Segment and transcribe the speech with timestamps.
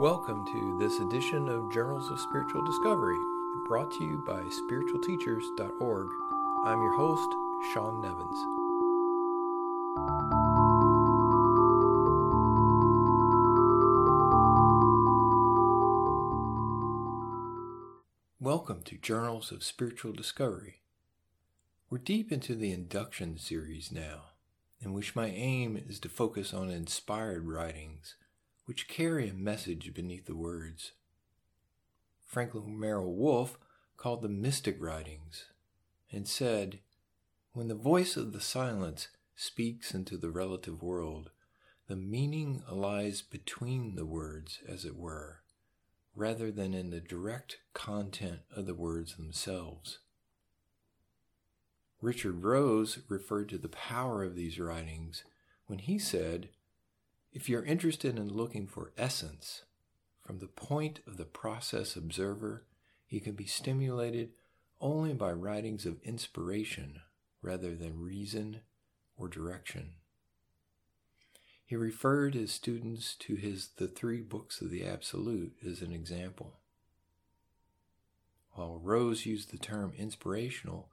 [0.00, 3.18] Welcome to this edition of Journals of Spiritual Discovery,
[3.68, 6.08] brought to you by spiritualteachers.org.
[6.64, 7.28] I'm your host,
[7.74, 8.38] Shawn Nevins.
[18.40, 20.80] Welcome to Journals of Spiritual Discovery.
[21.90, 24.22] We're deep into the induction series now,
[24.80, 28.16] in which my aim is to focus on inspired writings
[28.72, 30.92] which carry a message beneath the words.
[32.24, 33.58] Franklin Merrell-Wolff
[33.98, 35.44] called them mystic writings
[36.10, 36.78] and said,
[37.52, 41.28] When the voice of the silence speaks into the relative world,
[41.86, 45.42] the meaning lies between the words, as it were,
[46.16, 49.98] rather than in the direct content of the words themselves.
[52.00, 55.24] Richard Rose referred to the power of these writings
[55.66, 56.48] when he said,
[57.32, 59.62] If you're interested in looking for essence
[60.20, 62.66] from the point of the process observer,
[63.06, 64.32] he can be stimulated
[64.80, 67.00] only by writings of inspiration
[67.40, 68.60] rather than reason
[69.16, 69.94] or direction.
[71.64, 76.58] He referred his students to his The Three Books of the Absolute as an example.
[78.52, 80.90] While Rose used the term inspirational,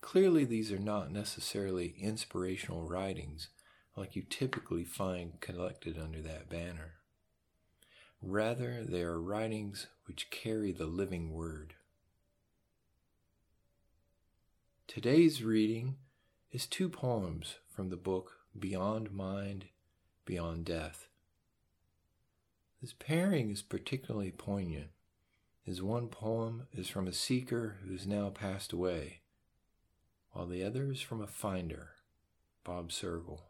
[0.00, 3.48] clearly these are not necessarily inspirational writings
[3.96, 6.94] like you typically find collected under that banner.
[8.20, 11.74] Rather, they are writings which carry the living word.
[14.86, 15.96] Today's reading
[16.50, 19.66] is two poems from the book Beyond Mind,
[20.24, 21.08] Beyond Death.
[22.80, 24.90] This pairing is particularly poignant,
[25.66, 29.20] as one poem is from a seeker who has now passed away,
[30.32, 31.90] while the other is from a finder,
[32.62, 33.40] Bob Cergol.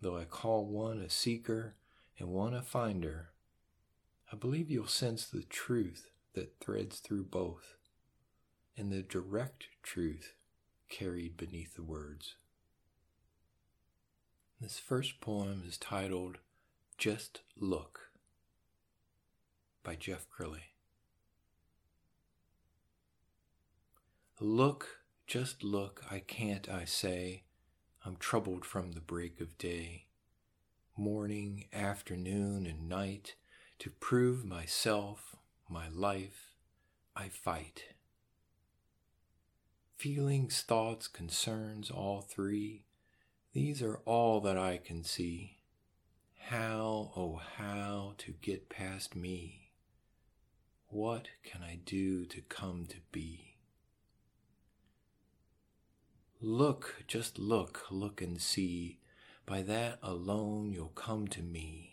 [0.00, 1.74] Though I call one a seeker
[2.18, 3.30] and one a finder,
[4.32, 7.76] I believe you'll sense the truth that threads through both
[8.76, 10.34] and the direct truth
[10.88, 12.36] carried beneath the words.
[14.60, 16.38] This first poem is titled
[16.96, 18.10] Just Look
[19.82, 20.74] by Jeff Crilley.
[24.38, 27.42] Look, just look, I can't, I say.
[28.04, 30.06] I'm troubled from the break of day,
[30.96, 33.34] morning, afternoon, and night.
[33.80, 35.36] To prove myself,
[35.68, 36.54] my life,
[37.16, 37.84] I fight.
[39.96, 42.84] Feelings, thoughts, concerns, all three,
[43.52, 45.58] these are all that I can see.
[46.38, 49.72] How, oh, how to get past me?
[50.88, 53.49] What can I do to come to be?
[56.42, 58.98] Look, just look, look and see.
[59.44, 61.90] By that alone you'll come to me.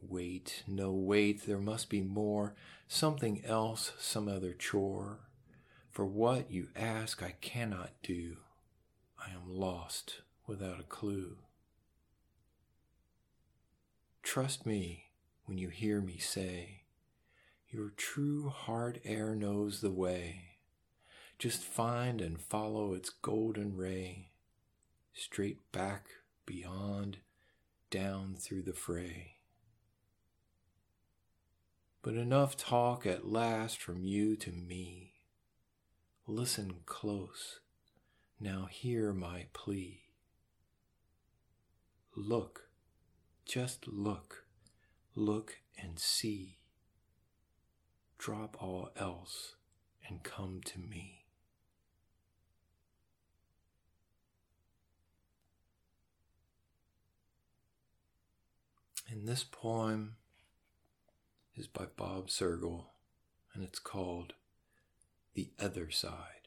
[0.00, 2.54] Wait, no, wait, there must be more,
[2.86, 5.18] something else, some other chore.
[5.90, 8.36] For what you ask I cannot do.
[9.18, 11.38] I am lost without a clue.
[14.22, 15.06] Trust me
[15.44, 16.82] when you hear me say,
[17.68, 20.55] Your true heart air knows the way.
[21.38, 24.30] Just find and follow its golden ray,
[25.12, 26.06] straight back,
[26.46, 27.18] beyond,
[27.90, 29.36] down through the fray.
[32.00, 35.12] But enough talk at last from you to me.
[36.26, 37.60] Listen close.
[38.40, 40.04] Now hear my plea.
[42.14, 42.70] Look,
[43.44, 44.46] just look,
[45.14, 46.58] look and see.
[48.16, 49.56] Drop all else
[50.08, 51.25] and come to me.
[59.26, 60.14] And this poem
[61.56, 62.84] is by Bob Cergol,
[63.52, 64.34] and it's called
[65.34, 66.46] the other side.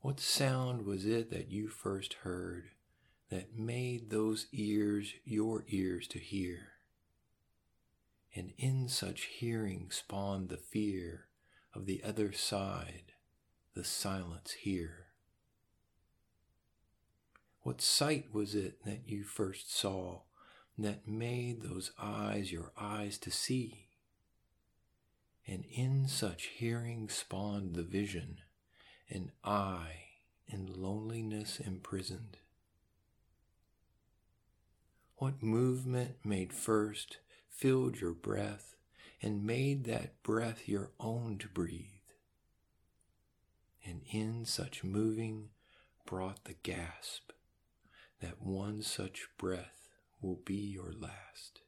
[0.00, 2.66] What sound was it that you first heard
[3.30, 6.74] that made those ears your ears to hear?
[8.32, 11.24] And in such hearing spawned the fear
[11.74, 13.14] of the other side,
[13.74, 15.06] the silence here.
[17.62, 20.20] What sight was it that you first saw
[20.78, 23.86] that made those eyes your eyes to see?
[25.46, 28.38] and in such hearing spawned the vision,
[29.08, 30.04] and I
[30.46, 32.38] in loneliness imprisoned.
[35.16, 37.18] What movement made first,
[37.48, 38.76] filled your breath,
[39.20, 41.86] and made that breath your own to breathe?
[43.84, 45.50] And in such moving
[46.06, 47.32] brought the gasp
[48.22, 49.88] that one such breath
[50.20, 51.60] will be your last.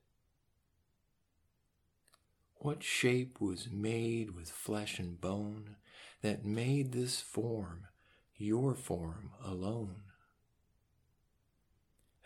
[2.55, 5.77] What shape was made with flesh and bone
[6.23, 7.89] that made this form
[8.37, 10.05] your form alone?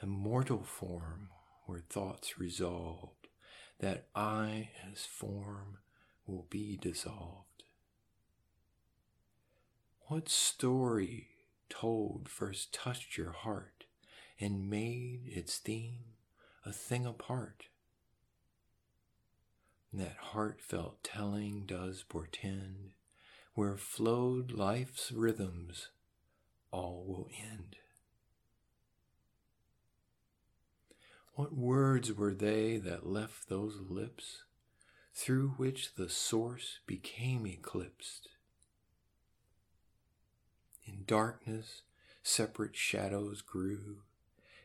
[0.01, 1.31] A mortal form
[1.65, 3.29] where thoughts resolved,
[3.81, 5.79] that I as form
[6.27, 7.65] will be dissolved.
[10.03, 11.29] What story
[11.69, 13.85] told first touched your heart
[14.41, 16.15] and made its theme
[16.65, 17.65] a thing apart?
[19.93, 22.93] That heartfelt telling does portend
[23.59, 25.89] where flowed life's rhythms,
[26.71, 27.75] all will end.
[31.33, 34.45] What words were they that left those lips
[35.13, 38.29] through which the source became eclipsed?
[40.85, 41.83] In darkness,
[42.23, 44.03] separate shadows grew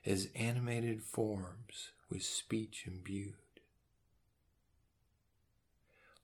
[0.06, 3.36] as animated forms with speech imbued.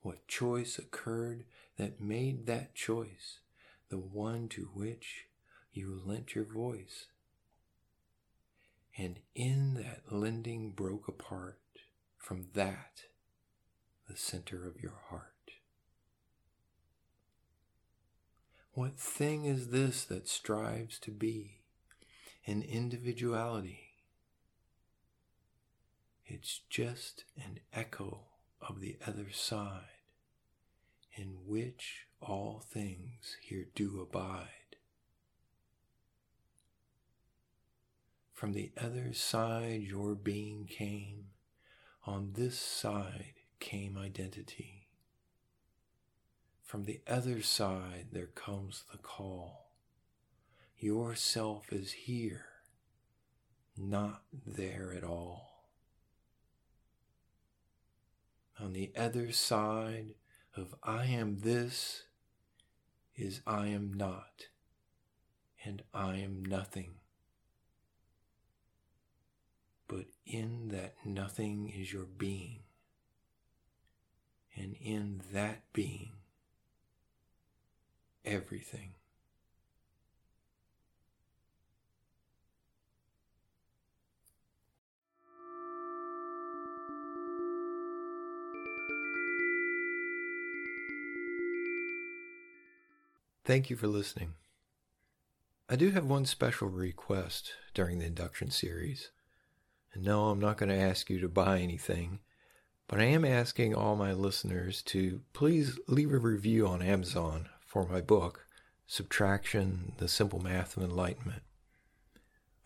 [0.02, 1.46] What choice occurred
[1.78, 3.40] that made that choice
[3.90, 5.26] the one to which
[5.74, 7.08] you lent your voice?
[8.98, 11.60] And in that lending broke apart
[12.18, 13.04] from that
[14.10, 15.52] the center of your heart.
[18.74, 21.59] What thing is this that strives to be
[22.50, 23.92] an individuality?
[26.26, 28.22] It's just an echo
[28.60, 30.02] of the other side,
[31.14, 34.48] in which all things here do abide.
[38.34, 41.26] From the other side your being came,
[42.08, 44.88] on this side came identity.
[46.64, 49.69] From the other side there comes the call.
[50.80, 52.46] Your self is here,
[53.78, 55.50] not there at all.
[58.60, 60.16] on the other side
[60.56, 62.04] of I am this
[63.16, 64.48] is I am not,
[65.64, 66.96] and I am nothing.
[69.88, 72.60] But in that nothing is your being,
[74.56, 76.12] and in that being,
[78.26, 78.94] everything.
[93.50, 94.36] Thank you for listening.
[95.68, 99.10] I do have one special request during the induction series.
[99.92, 102.20] And no, I'm not going to ask you to buy anything,
[102.88, 107.88] but I am asking all my listeners to please leave a review on Amazon for
[107.88, 108.46] my book,
[108.86, 111.42] Subtraction The Simple Math of Enlightenment.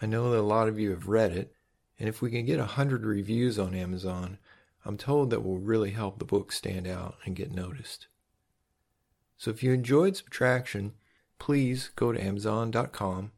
[0.02, 1.56] I know that a lot of you have read it,
[1.98, 4.38] and if we can get 100 reviews on Amazon,
[4.84, 8.08] I'm told that will really help the book stand out and get noticed.
[9.38, 10.94] So if you enjoyed subtraction,
[11.40, 13.32] please go to Amazon.com,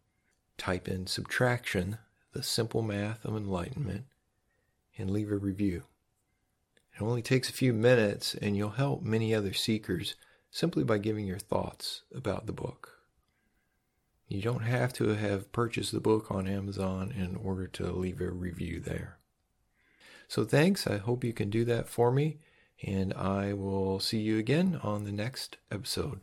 [0.57, 1.97] type in subtraction,
[2.33, 4.05] the simple math of enlightenment,
[4.97, 5.83] and leave a review.
[6.95, 10.15] It only takes a few minutes, and you'll help many other seekers
[10.51, 12.99] simply by giving your thoughts about the book.
[14.27, 18.31] You don't have to have purchased the book on Amazon in order to leave a
[18.31, 19.17] review there.
[20.27, 20.87] So thanks.
[20.87, 22.37] I hope you can do that for me
[22.83, 26.21] and I will see you again on the next episode.